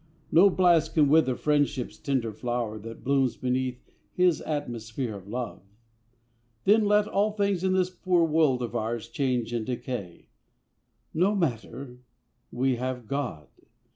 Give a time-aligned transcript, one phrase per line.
[0.31, 5.61] No blast can wither friendship's tender flower That blooms beneath His atmosphere of love.
[6.63, 10.29] Then let all things in this poor world of ours Change and decay;
[11.13, 11.99] no matter,
[12.51, 13.47] we have God.